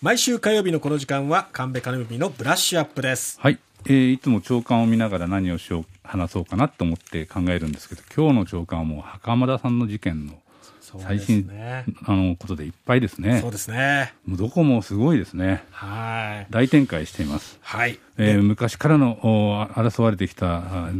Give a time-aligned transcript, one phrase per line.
[0.00, 3.36] 毎週火曜日のこの時間は神戸金指のブラッシュアップです。
[3.40, 10.34] はい、えーいつも長官を見ながら何をしよう話そうかなと思って考えるんですけど今日の長官はもう袴田さんの事件の
[10.80, 13.40] 最新、ねあのことでいっぱいですね。
[13.40, 14.14] そうですね。
[14.24, 15.64] もうどこもすごいですね。
[15.72, 16.52] はい。
[16.52, 17.58] 大展開しています。
[17.60, 20.90] はい、えー昔からのお争われてきたあ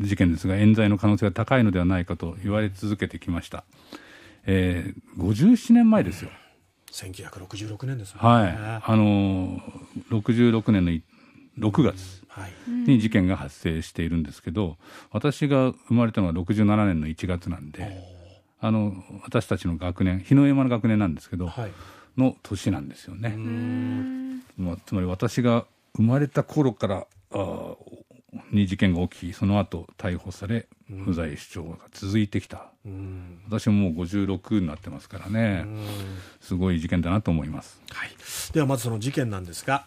[0.00, 3.64] 事件ですが冤罪の可能性が高いのではないかと言われ続けてきました、
[4.46, 6.30] えー、57年前ですよ、
[6.92, 8.52] 1966年ですもんはい。
[8.52, 9.60] ねあのー、
[10.10, 11.02] 66年のい
[11.58, 12.24] 6月。
[12.28, 12.52] はい。
[12.70, 14.76] に事件が発生しているんですけど
[15.10, 18.00] 私が生まれたのは67年の1月なんで
[18.60, 18.92] あの
[19.24, 21.72] 私たちの学年日の山の学年なんですけど、はい。
[22.16, 23.36] の年なんですよね。
[24.56, 25.66] まあ、つまり私が
[25.96, 27.76] 生まれた頃からあー
[28.50, 35.66] に事件が起きその後逮捕され無罪主張が続いてきた、うん私ももう56になってますからね、
[36.40, 37.80] すごい事件だなと思います。
[37.90, 38.10] はい、
[38.52, 39.86] ではまずその事件なんですが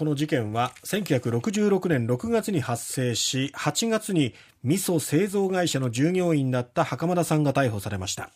[0.00, 4.34] この事件は1966年6月に発生し8月に
[4.64, 8.30] 味噌製造会社の従業員だった袴田さんが逮捕されました。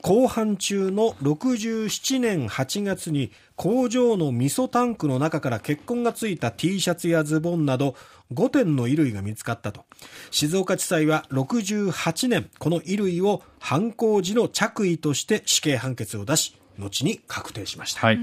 [0.00, 7.96] 公判中の67年8月に工場の味噌タンクの中から血痕がついた T シャツやズボンなど
[8.32, 9.86] 5点の衣類が見つかったと。
[10.30, 18.18] 静岡地裁は68年この衣類を犯行時の着衣として死刑判決を出し後に確定しました、はい、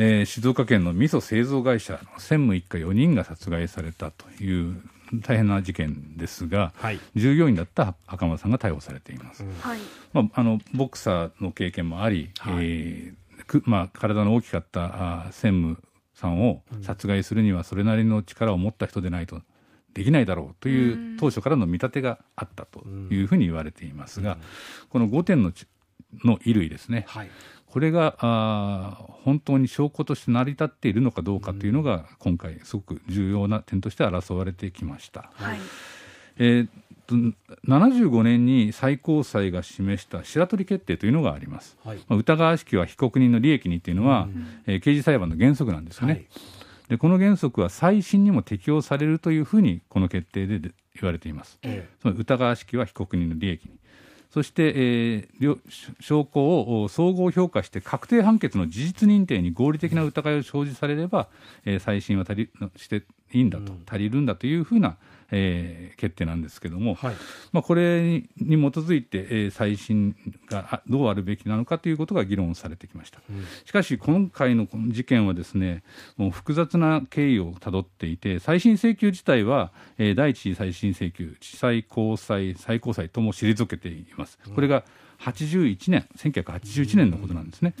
[0.00, 4.80] えー静岡県の味噌製造会社の専務一家4人が殺害されたという
[5.26, 7.00] 大変な事件ですが、はい。
[7.16, 9.44] 従業員だった袴田さんが逮捕されています。
[9.60, 9.78] はい。
[10.12, 12.54] まあ、あのボクサーの経験もあり、はい。
[12.60, 15.82] えーくまあ、体の大きかったあー専務
[16.14, 19.40] さんを殺害するにはそれなりの力を持った人でないと
[19.94, 24.38] できないだろうという当初からの見立てがあったというふうに言われていますが、
[24.90, 25.66] この5点のち
[26.24, 27.30] の衣類ですね、はい
[27.70, 35.30] これがあー本当に証拠として成り立っているのかどうかというのが今回すごく重要な点として争われてきました。
[35.34, 35.58] はい。
[36.38, 36.70] えーっ
[37.06, 37.14] と
[37.66, 41.76] 75年に最高裁が示した白取決定というのがあります。
[41.84, 44.28] はいまあ疑わしきは被告人の利益にというのは、
[44.66, 46.12] えー刑事裁判の原則なんですよね。
[46.12, 46.26] はい
[46.88, 51.58] でこの原則は再審にも適用されるというふうにこの決定でで言われています。
[51.62, 53.78] えつまり疑わしきは被告人の利益に。
[54.30, 55.58] そして、えー
[56.00, 56.40] 証拠
[56.82, 61.28] を総合評価して確定判決の事実認定に合理的な疑いを生じされれば、
[61.64, 64.96] えー再審はたりしていいんだと、足りるんだというふうな、
[65.30, 67.14] えー決定なんですけども、はい
[67.52, 70.14] まあ、これにに基づいて、えー再審
[70.48, 73.20] があどうあるべきなのかということが議論されてきました。
[73.64, 75.82] しかし、今回のこの事件はですね、
[76.16, 84.38] もう複雑な経緯をたどっていて、再審請求自体は、えー第一次再審請求、地裁、高裁、最高裁とも退けています。
[84.54, 84.84] これが
[85.20, 87.74] 81年、1981年のことなんですね。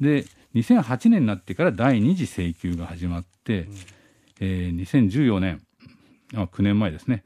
[0.00, 3.68] で、2008年になってから第二次請求が始まって、
[4.40, 5.60] えー2014年、
[6.34, 7.24] あ9年前ですね、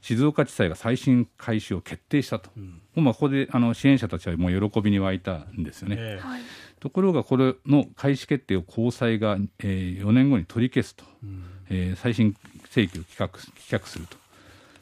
[0.00, 2.50] 静岡地裁が再審開始を決定したと、
[2.94, 5.96] まあ、ここであの支援者たちはもう喜びに沸いたんですよね。
[5.98, 6.42] えはい。
[6.80, 11.04] ところが、これの開始決定を高裁が、えー4年後に取り消すと、
[11.70, 12.36] えー再審
[12.70, 14.16] 請求を棄却棄却すると、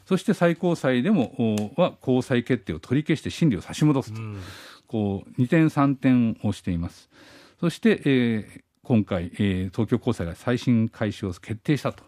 [0.06, 1.34] そして最高裁でも
[1.76, 4.20] おは高裁決定を取り消して審理を差し戻すと、
[4.86, 7.09] こう2点、3点をしています。
[7.59, 12.04] そして、えー今回、えー東京高裁が再審開始を決定したと。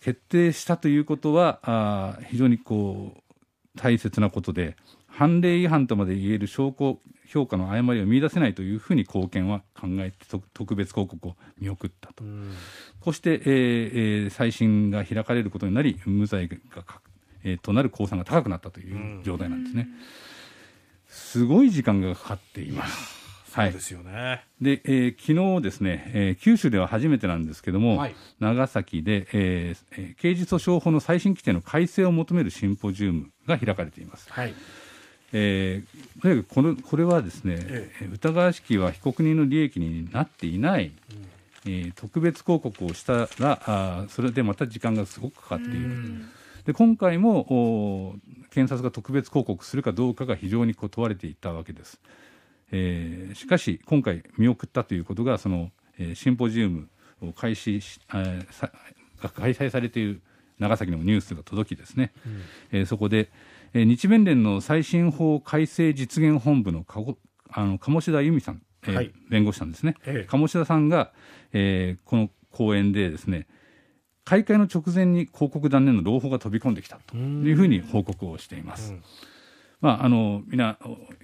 [0.00, 12.24] 決定したということは、あー非常にこう大切なことで、判例違反とまで言える証拠評価の誤りを見出せないというふうに貢献は考えて特特別抗告を見送ったと、
[13.00, 17.02] こうして、えーえー再審が開かれることになり、無罪がか、
[17.44, 19.86] えーとなる公算が高くなったという状態なんですね。
[21.08, 23.17] すごい時間がかかっています。
[23.54, 24.44] そうですよね。
[24.60, 34.30] で、えー昨日ですね、えー九州では初めてなんですけども、はい長崎で、えーえー刑事訴訟法の再審規定の改正を求めるシンポジウムが開かれています。
[34.32, 34.54] はい。
[35.32, 40.92] えーとにかくこのこれはですね、え疑わしきは被告人の利益になっていない、
[41.66, 46.22] えー特別抗告をしたらあーそれでまた時間がすごくかかっている。
[46.66, 48.14] で今回もお
[48.50, 51.98] 検察が特別抗告するかどうかが非常に問われていたわけです。
[52.72, 56.88] えーしかし今回見送ったということがその、えーシンポジウム
[57.22, 58.70] を開始し、えーさ
[59.22, 60.22] が開催されている
[60.58, 62.12] 長崎のニュースが届きですね、
[62.72, 63.30] えーそこで、
[63.74, 67.16] えー日弁連の再審法改正実現本部のかご
[67.50, 69.12] あの鴨志田由美さん、えーはい。
[69.30, 70.28] 弁護士さんですね、ええ。
[70.28, 71.12] 鴨志田さんが、
[71.52, 73.46] えーこの講演でですね
[74.24, 78.94] 開会の直前に広告断念の朗報が飛び込んできたというふうに報告をしています。
[79.80, 80.76] まあ、あのみんな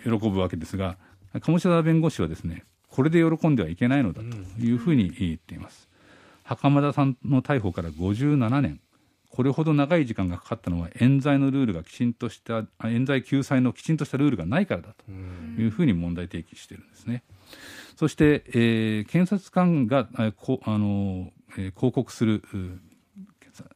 [0.04, 0.96] 喜ぶわけですが、
[1.40, 5.88] 鴨志田弁護士はですねこれで喜んではいけないのだというふうに言っています。
[6.44, 8.80] 袴田さんの逮捕から57年
[9.34, 15.10] これほど長い時間がかかったのは冤罪のルールがきちんとした冤罪救済のきちんとしたルールがないからだと
[15.60, 17.24] いうふうに問題提起しているんですね。
[17.96, 22.44] そして、えー、検察官があこあの、えー、広告する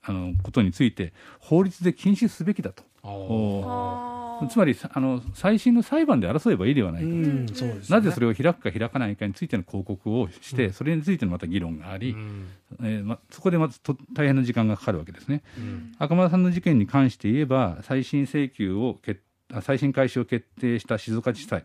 [0.03, 2.85] あのことについて法律で禁止すべきだと。
[4.47, 7.47] つまりあの最新の裁判で争えばいいではないかと、ね、
[7.89, 12.49] なぜそれを開くか開かないかについての広告をして、うん、それについてのまた議論があり、うん、
[12.83, 15.43] えー、ま、そこでまずと大変な時間がかかるわけですね。
[15.57, 19.21] うん、赤間さんの事件に関して言えば再審請求を決
[19.63, 21.65] 再審開始を決定した静岡地裁、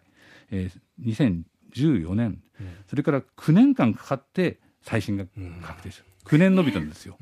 [0.51, 1.43] えー、
[1.75, 2.41] 2014年、
[2.89, 5.25] それから9年間かかって再審が
[5.61, 7.17] 確定した、9年延びたんですよ。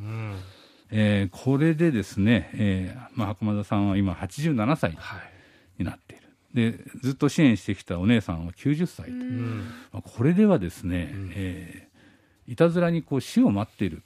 [0.92, 4.98] えー、これでですね、えーまあ、袴田さんは今87歳
[5.82, 9.12] になっている、はい、でずっと支援してきたお姉さんは90歳と、
[9.92, 14.04] まあ、これではですね、うん、えー、いたずらにこう死を待っている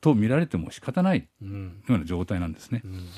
[0.00, 1.48] と見られても仕方ないよ
[1.88, 2.82] うな状態なんですね。
[2.84, 3.08] うん、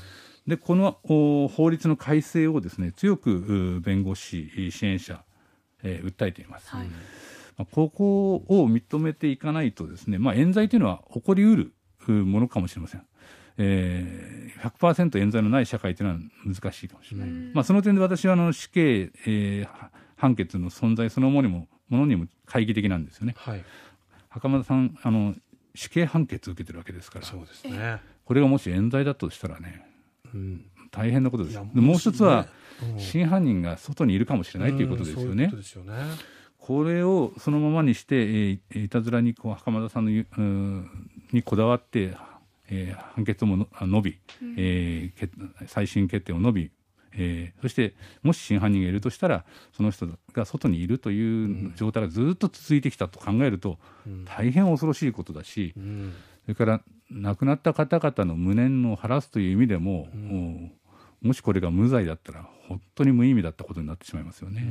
[0.46, 5.22] でこの法律の改正をですね強く弁護士支援者、
[5.82, 6.70] えー、訴えています。
[6.70, 6.86] はい。
[7.58, 11.72] まあ、ここを認めていかないとですね、まあ、冤罪というのは起こりうる
[12.06, 13.02] ものかもしれません。
[13.58, 17.28] えー、100%冤罪のない社会というのは難しいかもしれない。
[17.52, 19.68] まあ、その点で私はあの死刑、えー、
[20.16, 23.34] 判決の存在そのものにもものにも懐疑的なんですよね。
[23.36, 23.64] はい、
[24.28, 25.34] 袴田さんあの
[25.74, 29.86] 死刑判決を受けてるわけですからそうですねこれがもし冤罪だとしたらね、
[30.34, 31.58] うん、大変なことです。
[31.72, 32.46] もう一つは、
[32.98, 35.50] 真犯人が外にいるかもしれないということですよね。
[36.58, 40.84] これをそのままにして、えー、いたずらにこう袴田さんの
[41.32, 42.14] にこだわって、
[42.70, 44.18] えー、判決も伸び、
[44.56, 46.70] えー、再審決定を伸び、
[47.12, 53.78] えー、そしてもし真犯人がいるとしたらその人が外にいるという状態がずっと続いてきたと考えると、
[54.24, 55.74] 大変恐ろしいことだし、
[56.44, 56.80] それから
[57.10, 60.70] 亡くなった方々の無念を晴らすという意味でも、も
[61.20, 64.62] もしこれが無罪だったら本当に無意味だったことになってしまいますよね。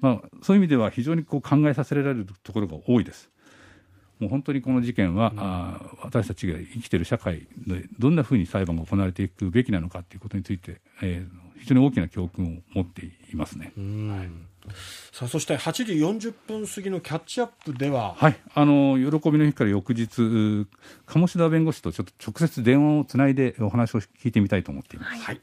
[0.00, 3.30] まあ、そういう意味では非常にこう考えさせられるところが多いです。
[4.18, 13.72] もう本当にこの事件は、うん、あ私たちが生きている社会でどんなふうに裁判が行われていくべきなのかということについて、えー、非常に大きな教訓を持っていますね。
[13.76, 14.28] はい
[15.12, 20.66] さあそして8時40分過ぎのキャッチアップでは、はい、あの喜びの日から翌日、
[21.06, 25.22] 鴨志田弁護士とちょっと直接電話をつないでお話を聞いてみたいと思っています。
[25.22, 25.40] はい